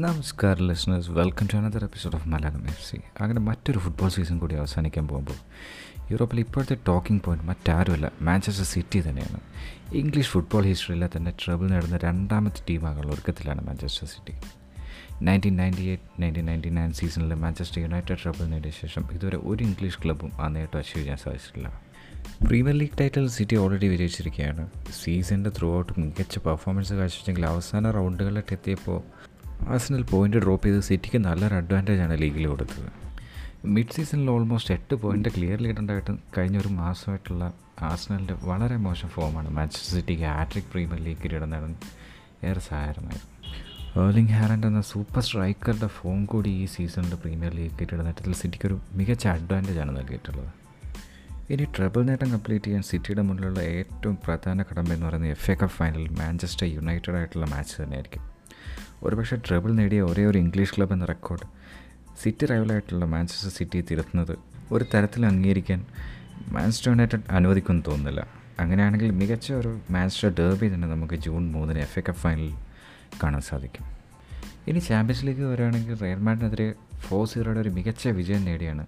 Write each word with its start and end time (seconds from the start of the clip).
നമസ്കാരം 0.00 0.68
listeners 0.68 1.10
welcome 1.10 1.48
to 1.52 1.56
another 1.56 1.84
episode 1.84 2.14
of 2.14 2.28
Malayalam 2.28 2.66
F 2.68 2.90
C 2.90 2.96
അങ്ങനെ 3.20 3.40
മറ്റൊരു 3.40 3.78
ഫുട്ബോൾ 3.78 4.08
സീസൺ 4.08 4.38
കൂടി 4.38 4.54
അവസാനിക്കാൻ 4.54 5.08
പോകുമ്പോൾ 5.08 5.38
യൂറോപ്പിൽ 6.10 6.40
ഇപ്പോഴത്തെ 6.40 6.76
ടോക്കിംഗ് 6.88 7.22
പോയിന്റ് 7.22 7.46
മറ്റാരുമല്ല 7.46 8.12
മാഞ്ചസ്റ്റർ 8.22 8.66
സിറ്റി 8.66 9.08
തന്നെയാണ്. 9.08 9.40
ഇംഗ്ലീഷ് 9.94 10.28
ഫുട്ബോൾ 10.28 10.64
ഹിസ്റ്ററിയിലെ 10.64 11.08
തന്നെ 11.16 11.32
ട്രബിൾ 11.44 11.68
നേടുന്ന 11.68 11.96
രണ്ടാമത്തെ 11.96 12.62
ടീമാകാനുള്ള 12.70 13.12
ഒരുക്കത്തിലാണ് 13.12 13.66
Manchester 13.66 14.08
City 14.08 14.34
nineteen 15.24 15.56
ninety 15.56 15.82
eight 15.82 16.22
nineteen 16.22 16.44
ninety 16.44 16.68
nine 16.68 16.92
സീസണിൽ 16.92 17.34
മാഞ്ചസ്റ്റർ 17.34 17.82
യുണൈറ്റഡ് 17.82 18.16
ട്രബിൾ 18.22 18.46
നേടിയ 18.46 18.70
ശേഷം 18.70 19.08
ഇതുവരെ 19.12 19.36
ഒരു 19.36 19.64
ഇംഗ്ലീഷ് 19.64 19.98
ക്ലബ്ബും 20.04 20.30
ആ 20.34 20.48
നേട്ടം 20.48 20.78
അച്ചീവ് 20.78 20.98
ചെയ്യാൻ 20.98 21.16
സാധിച്ചിട്ടില്ല. 21.16 21.82
Premier 22.46 22.76
league 22.76 23.00
title 23.00 23.28
City 23.28 23.56
already 23.56 23.86
വിജയിച്ചിരിക്കുകയാണ്. 23.86 24.70
സീസണിന്റെ 25.02 25.50
ത്രൂ 25.50 25.78
ഔട്ട് 25.78 26.00
മികച്ച 26.00 26.38
പെർഫോമൻസ് 26.38 26.90
കാഴ്ചവെച്ചെങ്കിൽ 26.90 27.46
അവസാന 27.46 27.90
റൗണ്ടുകളിലേക്ക് 27.90 28.52
എത്തിയപ്പോൾ 28.52 29.02
ആഴ്സണൽ 29.70 30.02
പോയിന്റ് 30.02 30.36
ഡ്രോപ്പ് 30.36 30.66
ചെയ്ത് 30.66 30.80
സിറ്റിക്ക് 30.80 31.18
നല്ലൊരു 31.18 31.54
അഡ്വാന്റേജാണ് 31.54 32.20
ലീഗിൽ 32.22 32.46
കൊടുത്തത്. 32.46 32.88
മിഡ് 33.64 33.94
സീസണിൽ 33.96 34.30
ഓൾമോസ്റ്റ് 34.30 34.74
എട്ട് 34.74 34.94
പോയിന്റ് 34.94 35.28
ക്ലിയർ 35.28 35.62
ലീഡുണ്ടായിട്ട് 35.62 36.12
കഴിഞ്ഞ 36.38 36.58
ഒരു 36.58 36.68
മാസമായിട്ടുള്ള 36.68 37.52
ആഴ്സണലിന്റെ 37.82 38.34
വളരെ 38.42 38.76
മോശം 38.76 39.08
ഫോമാണ് 39.08 39.50
മാഞ്ചസ്റ്റർ 39.50 39.96
സിറ്റിക്ക് 39.96 40.22
ആട്രിക് 40.22 40.64
പ്രീമിയർ 40.64 41.00
ലീഗ് 41.00 41.18
കിരീടം 41.24 41.50
നേടാൻ 41.50 41.76
ഏറെ 42.44 42.60
സഹായമായിരുന്നു 42.60 43.26
ഏർലിംഗ് 44.00 44.30
ഹാലൻഡ് 44.30 44.66
എന്ന 44.66 44.80
സൂപ്പർ 44.80 45.22
സ്ട്രൈക്കറുടെ 45.22 45.86
ഫോം 45.86 46.26
കൂടി 46.26 46.50
ഈ 46.50 46.66
സീസണിന്റെ 46.66 47.16
പ്രീമിയർ 47.16 47.54
ലീഗ് 47.54 47.72
കിരീട 47.80 48.00
നേട്ടത്തിൽ 48.02 48.32
സിറ്റിക്കൊരു 48.32 48.80
മികച്ച 48.94 49.26
അഡ്വാന്റേജാണ് 49.26 49.96
നൽകിയിട്ടുള്ളത്. 49.96 50.50
ഇനി 51.50 51.64
ട്രബിൾ 51.76 52.02
നേട്ടം 52.02 52.32
കംപ്ലീറ്റ് 52.32 52.64
ചെയ്യാൻ 52.64 52.82
സിറ്റിയുടെ 52.82 53.22
മുന്നിലുള്ള 53.22 53.60
ഏറ്റവും 53.60 54.18
പ്രധാന 54.26 54.62
കടമ്പ 54.62 54.92
എന്ന് 54.92 55.06
പറയുന്നത് 55.06 55.30
F 55.30 55.50
A 55.50 55.54
cup 55.54 55.74
final 55.74 56.08
Manchester 56.08 56.66
United 56.66 57.14
ആയിട്ടുള്ള 57.14 57.46
മാച്ച് 57.46 57.82
തന്നെയായിരിക്കും. 57.82 58.29
ഒരുപക്ഷെ 59.02 59.36
ട്രബിൾ 59.36 59.72
നേടിയ 59.72 60.02
ഒരേ 60.02 60.24
ഒരു 60.26 60.38
ഇംഗ്ലീഷ് 60.38 60.74
ക്ലബ് 60.76 60.92
എന്ന 60.92 61.04
റെക്കോർഡ് 61.04 61.46
സിറ്റി 62.22 62.46
റൈവലായിട്ടുള്ള 62.46 63.04
മാഞ്ചസ്റ്റർ 63.04 63.50
സിറ്റി 63.50 63.80
തിരുത്തുന്നത് 63.80 64.38
ഒരു 64.72 64.84
തരത്തിൽ 64.94 65.26
അംഗീകരിക്കാൻ 65.26 65.86
മാഞ്ചസ്റ്റർ 66.48 66.90
യുണൈറ്റഡ് 66.90 67.30
അനുവദിക്കുമെന്ന് 67.30 67.84
തോന്നുന്നില്ല. 67.90 68.28
അങ്ങനെയാണെങ്കിൽ 68.60 69.10
മികച്ച 69.10 69.52
ഒരു 69.52 69.80
മാഞ്ചസ്റ്റർ 69.90 70.30
ഡേർബി 70.38 70.74
തന്നെ 70.74 70.88
നമുക്ക് 70.88 71.14
ജൂൺ 71.14 71.52
മൂന്നിന് 71.52 71.78
എഫ് 71.78 71.98
എ 71.98 72.02
കപ്പ് 72.08 72.20
ഫൈനലിൽ 72.20 72.54
കാണാൻ 73.22 73.40
സാധിക്കും. 73.40 73.84
ഇനി 74.68 74.78
ചാമ്പ്യൻസ് 74.78 75.26
ലീഗ് 75.26 75.42
വരികയാണെങ്കിൽ 75.42 75.94
റയൽ 76.00 76.18
മാഡിനെതിരെ 76.18 76.74
ഫോർ 77.00 77.26
സീറോയുടെ 77.26 77.60
ഒരു 77.60 77.68
മികച്ച 77.68 78.08
വിജയം 78.08 78.44
നേടിയാണ് 78.44 78.86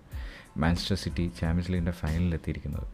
മാഞ്ചസ്റ്റർ 0.56 0.96
സിറ്റി 0.96 1.30
ചാമ്പ്യൻസ് 1.40 1.72
ലീഗിന്റെ 1.72 1.92
ഫൈനലിൽ 1.92 2.34
എത്തിയിരിക്കുന്നത്. 2.34 2.86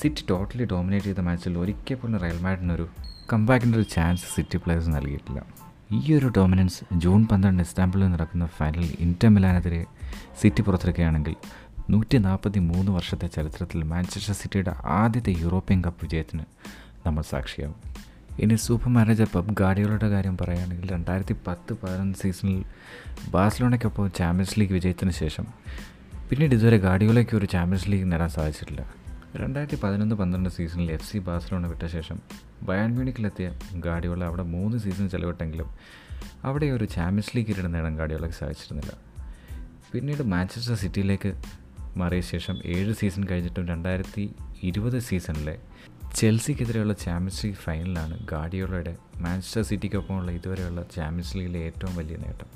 സിറ്റി 0.00 0.24
ടോട്ടലി 0.30 0.64
ഡോമിനേറ്റ് 0.64 1.06
ചെയ്ത 1.06 1.18
മാച്ചിൽ 1.18 1.58
ഒരിക്കൽ 1.58 1.94
പോലും 1.94 2.18
റയൽമാഡിനൊരു 2.18 2.88
കമ്പാക്കിന്റെ 3.32 3.78
ഒരു 3.78 3.86
ചാൻസ് 3.94 4.34
സിറ്റി 4.34 4.56
പ്ലേയേഴ്സ് 4.56 4.88
നൽകിയിട്ടില്ല. 4.88 5.46
ഈ 5.94 6.14
ഒരു 6.14 6.28
ഡോമിനൻസ് 6.36 6.94
ജൂൺ 6.98 7.26
പന്ത്രണ്ട് 7.26 7.62
ഇസ്താംബുളിൽ 7.62 8.08
നടക്കുന്ന 8.08 8.46
ഫൈനൽ 8.46 8.84
ഇന്റർ 9.00 9.28
മിലാനെതിരെ 9.28 9.86
സിറ്റി 10.40 10.62
പുറത്തിറക്കുകയാണെങ്കിൽ 10.62 11.34
നൂറ്റി 11.90 12.18
നാൽപ്പത്തി 12.18 12.58
മൂന്ന് 12.58 12.92
വർഷത്തെ 12.92 13.26
ചരിത്രത്തിൽ 13.26 13.84
മാഞ്ചസ്റ്റർ 13.84 14.34
സിറ്റിയുടെ 14.34 14.72
ആദ്യത്തെ 14.84 15.34
യൂറോപ്യൻ 15.38 15.84
കപ്പ് 15.84 16.04
വിജയത്തിന് 16.04 16.44
നമ്മൾ 17.06 17.22
സാക്ഷിയാവും. 17.22 17.76
ഇനി 18.38 18.54
സൂപ്പർ 18.54 18.88
മാനേജർ 18.88 19.28
പബ് 19.34 19.56
ഗാഡിയോളുടെ 19.56 20.08
കാര്യം 20.08 20.36
പറയുകയാണെങ്കിൽ 20.36 20.90
രണ്ടായിരത്തി 20.90 21.36
പത്ത് 21.46 21.72
പതിനൊന്ന് 21.82 22.14
സീസണിൽ 22.14 22.64
ബാഴ്സലോണയ്ക്കൊപ്പം 23.30 24.10
ചാമ്പ്യൻസ് 24.10 24.60
ലീഗ് 24.60 24.72
വിജയത്തിന് 24.72 25.10
ശേഷം. 25.10 25.46
പിന്നീട് 26.30 26.54
ഇതുവരെ 26.54 26.78
ഗാഡിയോളയ്ക്ക് 26.78 27.36
ഒരു 27.36 27.46
ചാമ്പ്യൻസ് 27.46 27.90
ലീഗ് 27.90 28.12
നേടാൻ 28.12 28.28
സാധിച്ചിട്ടില്ല. 28.28 28.84
രണ്ടായിരത്തി 29.40 29.82
പതിനൊന്ന് 29.82 30.14
പന്ത്രണ്ട് 30.14 30.48
സീസണിൽ 30.48 30.92
എഫ് 30.92 31.06
സി 31.06 31.18
ബാഴ്സലോണ 31.18 31.66
വിട്ട 31.66 31.86
ശേഷം 31.86 32.18
ബയാൻ 32.62 32.90
മ്യൂണിക്കിലെത്തിയ 32.90 33.46
ഗാഡിയോള 33.76 34.24
അവിടെ 34.24 34.42
മൂന്ന് 34.52 34.78
സീസൺ 34.78 35.08
ചെലവിട്ടെങ്കിലും 35.08 35.68
അവിടെ 36.44 36.66
ഒരു 36.66 36.84
ചാമ്പ്യൻസ് 36.86 37.36
ലീഗ് 37.36 37.48
കിരീടം 37.48 37.72
നേടാൻ 37.72 37.96
ഗാഡിയോളയ്ക്ക് 37.96 38.36
സാധിച്ചിരുന്നില്ല. 38.36 38.92
പിന്നീട് 39.92 40.22
മാഞ്ചസ്റ്റർ 40.24 40.74
സിറ്റിയിലേക്ക് 40.74 41.30
മാറിയ 41.96 42.20
ശേഷം 42.30 42.56
ഏഴ് 42.66 42.92
സീസൺ 42.92 43.24
കഴിഞ്ഞിട്ടും 43.24 43.66
രണ്ടായിരത്തി 43.66 44.24
ഇരുപത് 44.62 44.98
സീസണിലെ 45.00 45.56
ചെൽസിക്കെതിരെയുള്ള 46.14 46.92
ചാമ്പ്യൻസ് 47.04 47.44
ലീഗ് 47.44 47.56
ഫൈനലാണ് 47.56 48.26
ഗാഡിയോളയുടെ 48.26 48.94
മാഞ്ചസ്റ്റർ 49.18 49.62
സിറ്റിക്കൊപ്പമുള്ള 49.62 50.30
ഇതുവരെയുള്ള 50.30 50.82
ചാമ്പ്യൻസ് 50.96 51.36
ലീഗിലെ 51.36 51.58
ഏറ്റവും 51.60 51.96
വലിയ 51.96 52.16
നേട്ടം. 52.16 52.48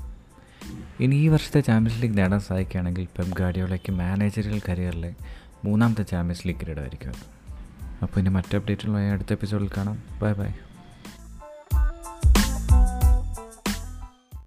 ഇനി 1.00 1.16
ഈ 1.16 1.28
വർഷത്തെ 1.28 1.60
ചാമ്പ്യൻസ് 1.60 2.02
ലീഗ് 2.02 2.18
നേടാൻ 2.18 2.40
സാധിക്കുകയാണെങ്കിൽ 2.40 3.04
പെപ് 3.16 3.34
ഗാഡിയോളയ്ക്ക് 3.38 3.92
മാനേജറിയൽ 3.92 4.60
കരിയറിലെ 4.68 5.12
മൂന്നാമത്തെ 5.64 6.02
ചാമ്പ്യൻസ് 6.02 6.48
ലീഗ് 6.48 6.60
കിരീടമായിരിക്കും 6.60 7.14
അപ്പോൾ 8.02 8.20
ഇനി 8.20 8.28
മറ്റു 8.28 8.56
അപ്ഡേറ്റുകളുമായി 8.56 9.10
അടുത്ത 9.10 9.32
എപ്പിസോഡിൽ 9.32 9.70
കാണാം. 9.76 10.02
Bye 10.22 10.32
bye 10.32 10.50